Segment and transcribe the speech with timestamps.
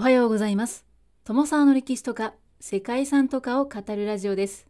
[0.00, 0.86] おはようございます。
[1.24, 4.66] 友沢の歴史とか世界遺産とかを語るラジオです。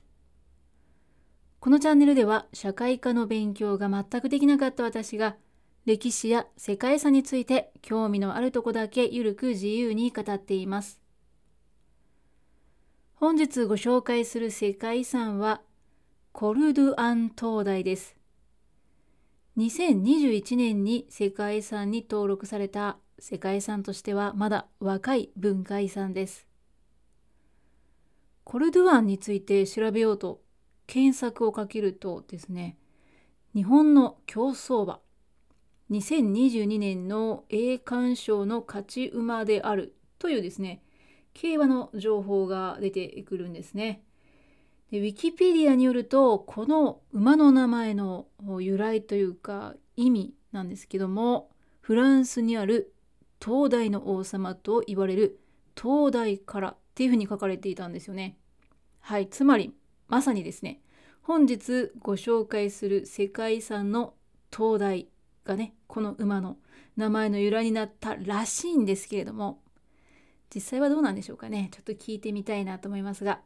[1.61, 5.37] このチャンネルでは社会科の勉強が全くできなかった私が
[5.87, 11.01] 歴史や世界遺産について興味のあるとこだけゆるく自由に語っています。
[13.15, 15.62] 本日ご紹介する世界遺産は
[16.33, 18.17] コルドゥアン灯台です。
[19.59, 26.47] 2021年に世界遺産に登録された世界遺産としてはまだ若い文化遺産です。
[28.45, 30.41] コルドゥアンについて調べようと
[30.87, 32.77] 検索をかけるとですね、
[33.55, 35.01] 日本の競走馬、
[35.91, 40.82] 2022年の栄冠賞の勝ち馬であるというですね、
[41.34, 44.02] 競馬の情報が出てくるんですね。
[44.91, 48.27] でウィキペディアによるとこの馬の名前の
[48.59, 52.93] 由来というか意味なんですけどもフランスにある
[53.45, 55.41] 東大の王様と言われる
[55.80, 58.37] 東大からっていうふうに書かれていたんですよね。
[59.01, 59.74] はい、つまり
[60.09, 60.80] まさにですね、
[61.23, 64.15] 本日ご紹介する世界遺産の
[64.55, 65.09] 東大
[65.44, 66.59] がね、この馬の
[66.97, 69.62] 名前の由来になったらしいんですけれども、
[70.54, 71.69] 実際はどうなんでしょうかね。
[71.72, 73.41] ちょっと聞いてみたいなと思いますが、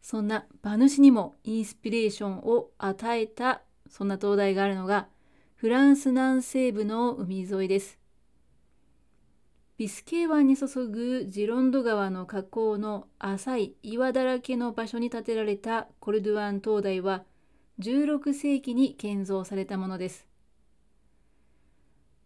[0.00, 5.08] そんな馬主にもインスピレーションを与えたそんな灯台があるのが
[5.56, 7.97] フランス南西部の海沿いです。
[9.78, 17.22] ビスケー湾に注ぐジロンド川の河口の浅い岩だらけの場所に建てられたコルドゥアン灯台は
[17.78, 20.26] 16世紀に建造されたものです。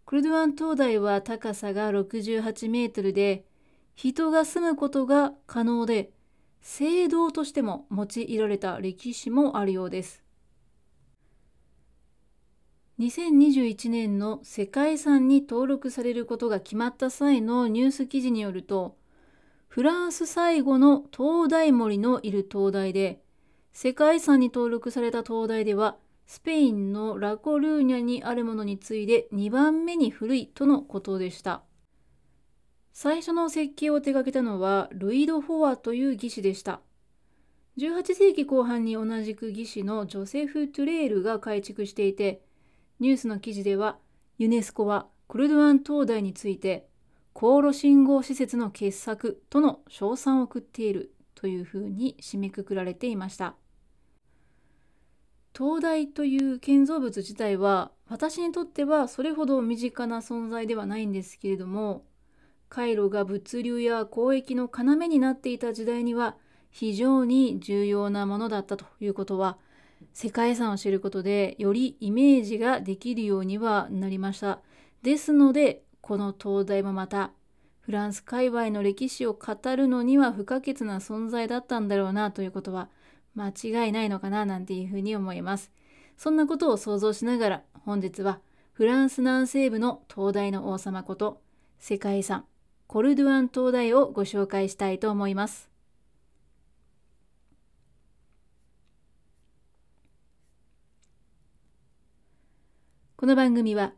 [0.07, 3.45] コルドゥアン灯台は高さが68メートルで
[3.95, 6.11] 人が住むことが可能で
[6.63, 10.22] 聖堂としても用いられた歴史もあるようです。
[13.03, 18.97] 2021年の世界遺産に登録されることが決まった際のニュース記事によると
[19.67, 23.21] フランス最後の灯台森のいる灯台で
[23.73, 25.97] 世界遺産に登録された灯台では
[26.27, 31.63] スペインのラコルーニャにあるものに次いで2番目に古いとのことでした。
[32.93, 36.81] 最初の設計を手掛けたのはルイド・フォアという技師でした。
[37.79, 42.43] 18世紀後半に同じく技師のジョセフ・トゥレールが改築していて
[43.03, 43.99] ニュースの記事では
[44.39, 46.87] ユネスコはクルドゥアン灯台について
[47.33, 53.57] 航路信号施設の傑作との称賛を送っているというふうに締めくくられていました。
[55.53, 62.05] 灯台という建造物自体は私にとってはそれほど身近な存在ではないんですけれども
[62.69, 66.37] 回路が物流や交易の要になっていた時代には
[66.71, 69.59] 非常に重要なものだったということは
[70.13, 74.61] 世界遺産を知ることでよりイメージができるようにはなりました。
[75.03, 77.33] ですのでこの灯台もまた
[77.81, 82.89] フランス界隈の歴史を語るのには不可欠な存在だったんだろうなということは
[83.35, 85.73] 間違いないのかななんていうふうに思います。
[86.17, 88.41] そんなことを想像しながら本日は
[88.73, 91.41] フランス南西部の灯台の王様こと
[91.79, 92.45] 世界遺産
[92.87, 95.72] コルドゥアン灯台をご紹介したいと思います。
[103.23, 103.93] この番組は、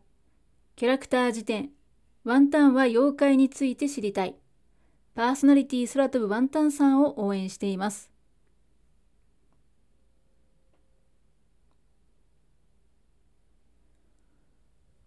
[0.77, 1.71] キャラクター辞典、
[2.25, 4.37] ワンタンは妖怪について知りたい、
[5.15, 8.11] パーソナリティ空飛ぶワンタンさんを応援しています。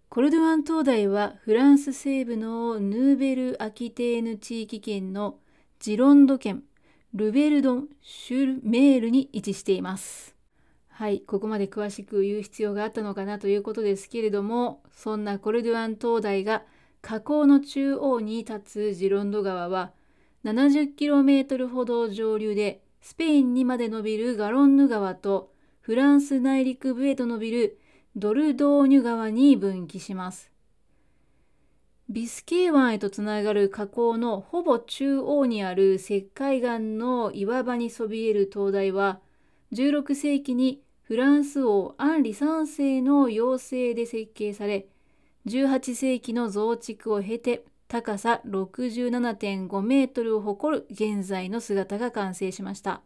[0.10, 5.38] コルドゥアン灯台はフランス西部のヌーベル・アキテーヌ地域圏の
[5.78, 6.64] ジロンド県
[7.14, 10.37] ルベルドン・シュルメールに位置しています。
[10.98, 16.64] はい、ここまで詳しく言う必要があったのかなということですけれども、そんなコルドゥアン灯台が
[17.04, 19.92] 河口の中央に立つジロンド川は
[20.44, 27.80] 70km ほど上流でスペインにまで伸びるガロンヌ川とフランス内陸部へと伸びる
[28.16, 30.52] ドルドーニュ川に分岐します。
[32.10, 39.20] ビスケー湾へとつながる河口のほぼ中央にある石灰岩の岩場にそびえる灯台は
[39.74, 44.90] 16世紀にフランス王アンリ3世の要請で設計され、
[45.46, 53.04] 18世紀の増築を経て高さ67.5メートルを誇る現在の姿が完成しました。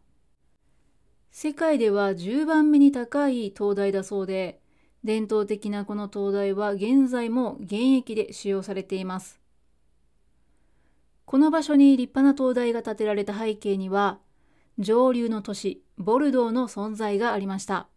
[1.30, 4.60] 世界では10番目に高い灯台だそうで、
[5.04, 9.40] 伝統的なこの灯台は現在も現役で使用されています。
[11.26, 14.18] この場所に立派な灯台が建てられた背景には、
[14.80, 17.91] 上流の都市ボルドーの存在がありました。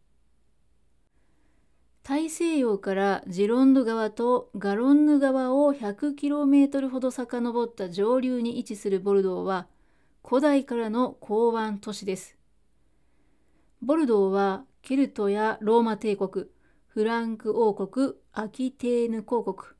[2.07, 9.69] 大西洋からジロンド川とガロンヌ川を 100km ほど遡った上流に位置するボルドーは
[10.23, 12.37] 古代からの港湾都市です。
[13.81, 16.45] ボルドーはケルトやローマ帝国、
[16.89, 19.73] フランク王国、アキテーヌ公国、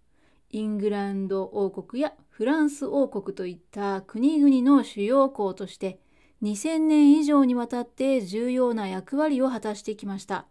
[0.49, 6.01] イングランド王国やフランス王国といった国々の主要港として
[6.43, 10.47] 2000年以上にわたって重要な役割を果たしてきました。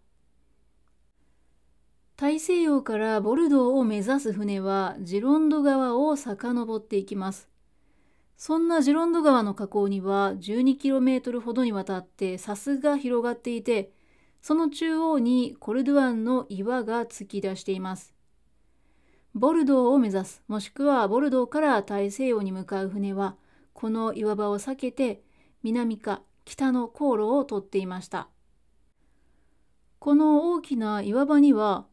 [2.23, 7.49] 大西洋からボルドーを目指す船はジロンド川を遡っていきます。
[8.37, 13.91] そんなジロンド川の河口には 12km ほどにわたって砂州が広がっていて、
[14.41, 18.13] その中央にコルドゥアンの岩が突き出しています。
[19.35, 23.35] ボルドーを目指す、もしくはボルドーから大西洋に向かう船は、
[23.73, 25.23] この岩場を避けて
[25.61, 28.29] 南か北の航路をとっていました。
[29.99, 31.85] この大きな岩場には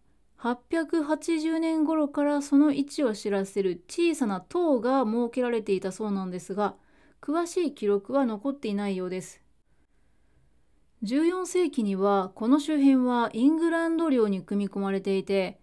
[0.43, 6.77] 880年頃からその位置を知らせる小さな塔が設けられていたそうなんですが
[7.21, 9.43] 詳しい記録は残っていないようです。
[11.03, 15.59] 14世紀にはこの周辺はイングランド領に組み込まれていて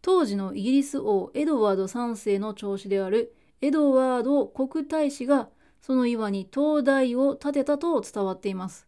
[0.00, 5.48] 当時のイギリス王エドワード3世の長子であるエドワード国大使が
[5.80, 8.87] その岩に灯台を建てたと伝わっています。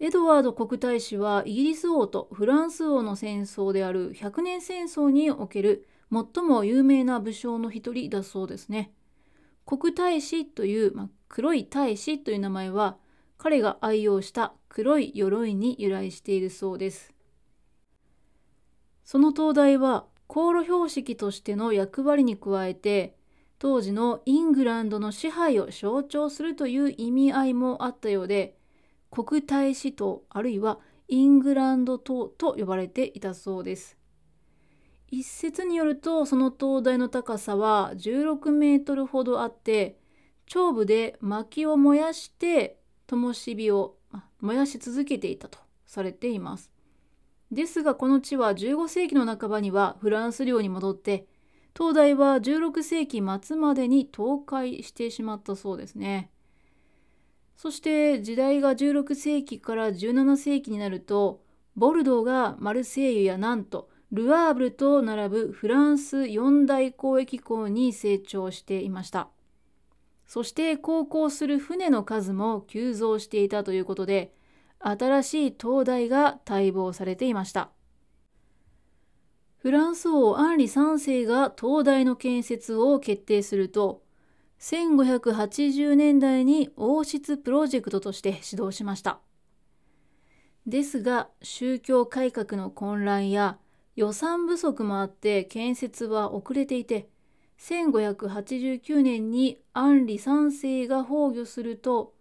[0.00, 8.92] エドワード国大使はイギリス王とフランス王の戦争である百年戦争における最も有名な武将の一人だそうですね。
[9.66, 12.96] 国大使という、まあ、黒い大使という名前は
[13.38, 17.12] 彼が愛用した黒い鎧に由来しているそうです。
[19.04, 23.16] その灯台は航路標識としての役割に加えて
[23.58, 28.57] 当時のイングランドの支配を象徴するという意味合いもあったようで
[29.10, 30.78] 国大使島あるいは
[31.08, 33.96] イングランド島と呼ばれていたそうです。
[35.10, 39.98] 一説によるとその灯台の高さは16メートルほどあって
[40.46, 43.96] 頂部で薪を燃やして灯火を
[44.40, 46.70] 燃やし続けていたとされています。
[47.50, 51.26] ですがこの地は15世紀の半ばにはフランス領に戻って
[51.72, 56.30] 灯台は16世紀末までに倒壊してしまったそうですね。
[57.58, 61.42] そして時代が16世紀から17世紀になると
[61.74, 69.28] ボルドーがマルセイユやナントルアーブルと並ぶフランス四大交易港に成長していました。
[70.24, 74.32] そして航行する船の数も急増していたということで
[74.78, 77.70] 新しい灯台が待望されていました。
[79.56, 84.02] フランス王アンリ3世が灯台の建設を決定すると
[84.60, 89.20] 1580年代に王室プロジェクトとして始動しました。
[90.66, 93.58] ですが宗教改革の混乱や
[93.96, 97.08] 予算不足もあって建設は遅れていて
[97.58, 102.12] 1589年にアンリ3世が崩御すると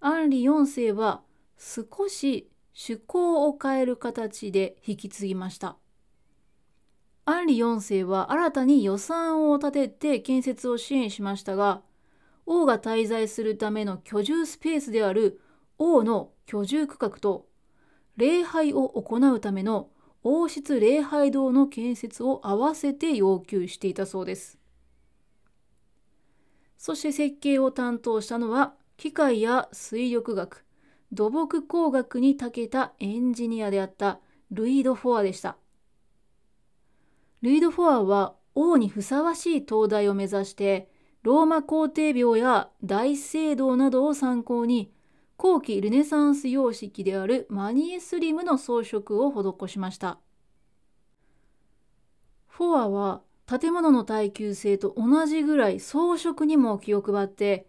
[0.00, 1.22] アンリ4世は
[1.56, 5.76] 少し趣向を変える形で引き継ぎました。
[7.26, 11.82] アンリ4世は新たに予算を立てて建設を支援しましたが
[12.44, 15.40] 王が滞在するための居住スペースである
[15.78, 17.46] 王の居住区画と
[18.16, 19.88] 礼拝を行うための
[20.22, 24.58] 王室礼拝堂の建設を合わせて要求していたそうです。
[26.78, 30.64] そして設計を担当したのは機械や水力学、
[31.12, 35.56] 土木工学に長けたエンジニアであったルイド・フォアでした。
[37.44, 40.88] ルイド・フォアは王にふさわしい灯台を目指して
[41.22, 44.90] ローマ皇帝廟や大聖堂などを参考に
[45.36, 50.18] 後期ルネサンス様式であるマニエスリムの装飾を施しました。
[52.46, 57.66] フォアは建物の耐久性と同じぐらい装飾にも気を配って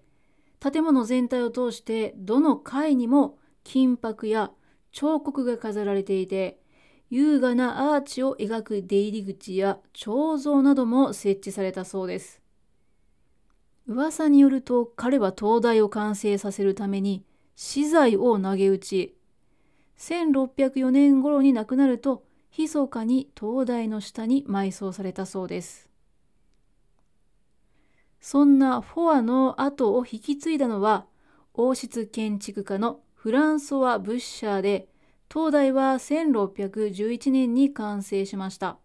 [0.61, 4.51] 建物全体を通してどの階にも金箔や
[4.93, 6.61] 彫刻が飾られていて
[7.09, 12.41] 優雅なアーチを描く出入り口や彫像なども設置されたそうです。
[13.87, 17.23] 噂によると彼は灯台を完成させるために
[17.55, 19.15] 資材を投げ打ち、
[19.97, 22.23] 1604年頃に亡くなると
[22.57, 25.89] 密かに灯台の下に埋葬されたそうです。
[28.19, 31.05] そんなフォアの後を引き継いだのは
[31.53, 34.87] 王室建築家のフランソワ・ブッシャーで
[35.35, 38.77] 灯台は1611年に完成しました。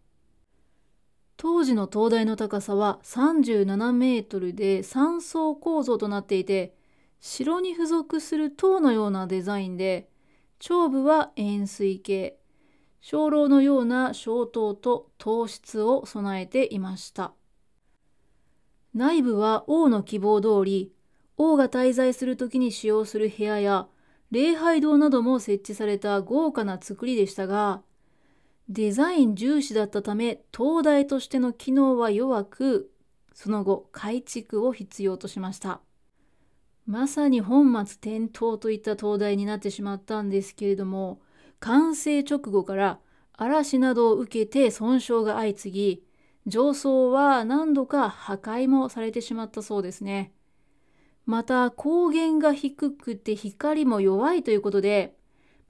[1.37, 6.75] 当時の灯台の高さは37メートルで3層構造となっていて、
[7.21, 10.09] 城に付属する塔のようなデザインで、
[10.59, 12.37] 頂部は円錐形、
[13.09, 17.33] 鐘楼のような小灯と灯室を備えていました。
[18.93, 20.93] 内部は王の希望通り、
[21.37, 23.87] 王が滞在する時に使用する部屋や
[24.31, 27.83] 礼拝堂なども設置された豪華な作りでしたが、
[28.69, 32.91] デザイン重視だったため、灯台としての機能は弱く、
[33.35, 35.81] その後改築を必要としました。
[36.87, 41.21] まさに本末転倒といった灯台になってしまったんですけれども、
[41.59, 43.01] 完成直後から
[43.33, 46.05] 嵐などを受けて損傷が相次ぎ、
[46.47, 50.33] 上層は何度か破壊もされてしまったそうですね。
[51.31, 55.15] また光源が低くて光も弱いということで、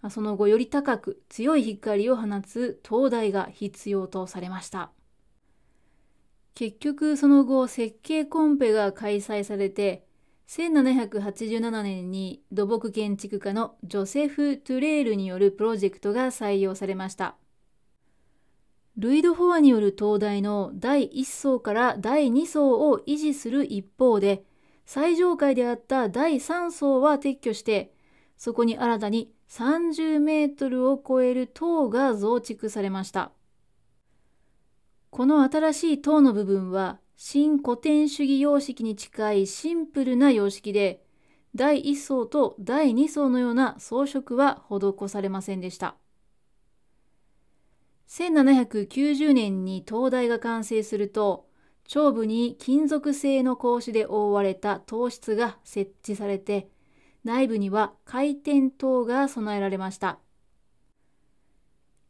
[0.08, 4.90] その後より高く強い光を放つ灯台が必要とされました。
[6.54, 10.06] 結局その後設計コンペが開催されて
[10.48, 17.36] 1787年に土木建築家のジョセフ・トゥレールによるプロジェクトが採用されました。
[18.96, 24.42] ルイド・フォアによる灯台の第1層から第2層を維持する一方で、
[24.92, 27.92] 最上階であった第3層は撤去して、
[28.36, 33.30] そこに新たに30メートルを超える塔が増築されました。
[35.10, 41.04] この新しい塔の部分は新古典主義様式に近いシンプルな様式で、
[41.54, 45.94] 第1層と第2層のような装飾は施されませんでした。
[48.08, 51.46] 1790年に灯台が完成すると、
[51.86, 56.68] 頂部に金属製の格子で覆われた灯室が設置されて、
[57.24, 60.18] 内部には回転灯が備えられました。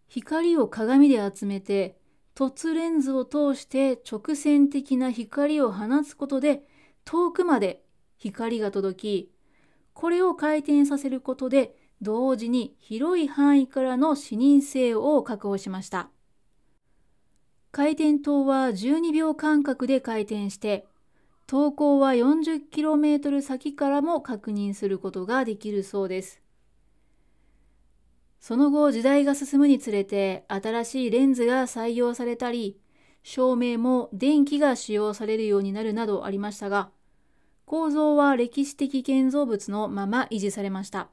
[0.09, 1.97] 光を鏡で集めて
[2.35, 6.63] 凸レンズを通して直線的な光を放つことで
[7.05, 7.83] 遠くまで
[8.19, 9.33] 光が届き、
[9.93, 16.11] これを回転させることで同時に広い範囲からの視認性を確保しました。
[17.73, 20.87] 回転灯は12秒間隔で回転して、
[21.47, 26.41] 投稿は 40km 先からも確認することができるそうです。
[28.41, 32.77] その後時代が進むにつれて新しいレンズが採用されたり、
[33.23, 36.91] 照明も電気が使用されるようになるなどありましたが、
[37.67, 41.09] 構造は歴史的建造物のまま維持されました。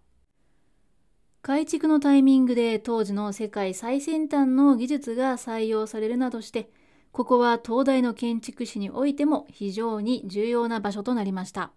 [1.41, 6.69] 改築のタイミングで当時の世界最先端の技術が採用されるなどして、
[7.11, 11.71] ここは東大の建築史においても非常に重要な場所となりました。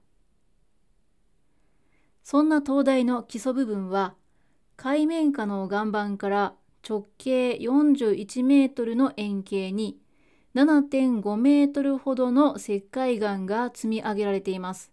[2.23, 4.15] そんな東大の基礎部分は
[4.77, 6.55] 海面下の岩盤から
[6.89, 9.99] 直径41メートルの円形に
[10.55, 14.91] 7.5メートルほどの石灰岩が積み上げられています。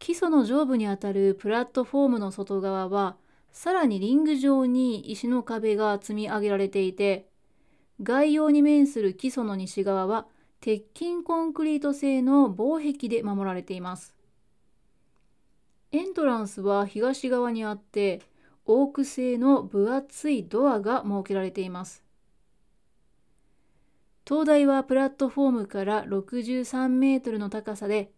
[0.00, 3.16] 基礎の上部にあたるプラットフォームの外側は
[3.52, 7.28] さらにリング状に石の壁が積み上げられていて
[8.02, 10.26] 外洋に面する基礎の西側は
[10.60, 14.14] 鉄筋コンクリート製の防壁で守られています。
[15.92, 18.22] エントランスは東側にあって
[18.64, 22.02] オーク製の分厚いドアが設けられています。
[24.24, 28.12] 灯台はプラットフォームから63メートルの高さで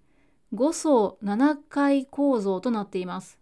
[0.55, 3.39] 5層7階構造となっています。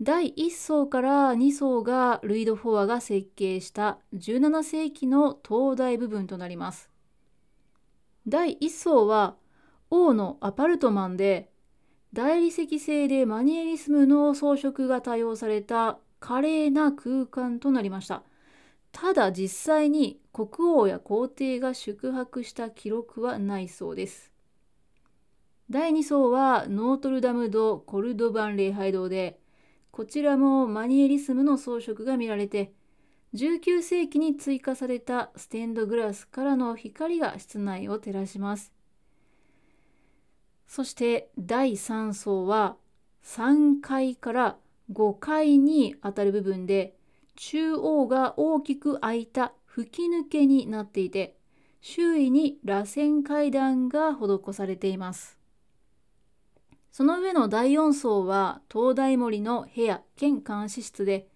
[0.00, 6.90] 第1層から2層がルイド・フォアが設計した17世紀の灯台部分となります。
[8.26, 9.36] 第1層は
[9.90, 11.50] 王のアパルトマンで
[12.12, 18.22] 大理石製でマニエリスムの装飾が多用された華麗な空間となりました。
[18.92, 24.32] ただ実際に国王や皇帝が宿泊した記録はないそうです。
[25.70, 29.38] 第2層はノートルダム・ド・コルドバン礼拝堂で、
[29.90, 32.72] こちらもマニエリスムの装飾が見られて、
[33.34, 38.72] 19世紀に追加されたステンドグラスからの光が室内を照らします。
[40.66, 42.76] そして第3層は
[43.24, 44.56] 3階から
[44.92, 46.94] 5階にあたる部分で
[47.36, 51.36] 中央が大きく開いた吹き抜けになっていて
[51.80, 55.37] 周囲に螺旋階段が施されています。
[56.90, 61.28] その上の第4層は東大森の部屋兼監視室で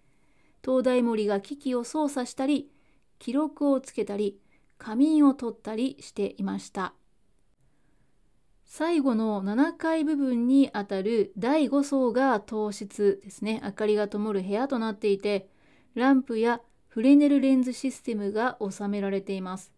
[0.63, 2.69] 東大森が機器を操作したり
[3.19, 4.37] 記録をつけたり
[4.77, 6.93] 仮眠を取ったりしていました。
[8.65, 13.61] 最後の7階部分にあたる第5層が灯室ですね。
[13.63, 15.47] 明かりが灯る部屋となっていて、
[15.93, 19.72] ランプやフレネルレンズシステムが収められています。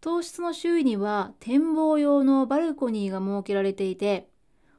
[0.00, 4.28] 灯室の周囲には展望用のバルコニーが設けられていて、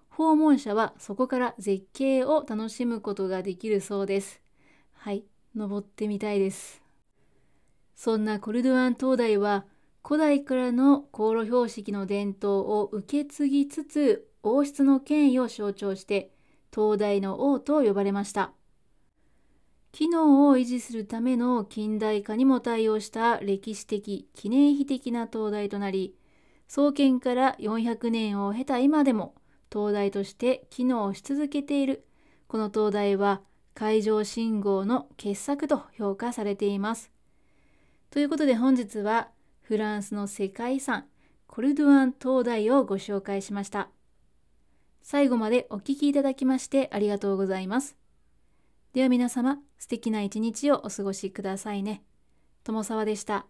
[0.10, 4.42] 訪問者はそこから絶景を楽しむことができるそうです。
[4.94, 5.24] はい。
[5.56, 6.82] 登ってみたいです。
[7.96, 9.66] そんなコルドゥアン灯台は
[10.06, 16.32] 古代からの航路標識の伝統を受け継ぎつつ王室の権威を象徴して
[16.72, 18.54] 灯台の王と呼ばれました。
[19.92, 26.16] 機能を維持するための近代化にも対応した歴史的記念碑的な灯台となり
[26.68, 29.34] 創建から400年を経た今でも
[29.70, 32.06] 灯台として機能し続けている
[32.48, 33.42] この灯台は
[33.74, 37.12] 海上信号の傑作と評価されています。
[38.10, 39.30] ということで本日は
[39.62, 41.06] フランスの世界遺産
[41.48, 43.90] コルドゥアン灯台をご紹介しました。
[45.02, 47.99] 最後までお聴きいただきましてありがとうございます。
[48.94, 52.04] では皆様、素敵な一日をお過ごしくださいね。
[52.64, 53.46] 友沢でした。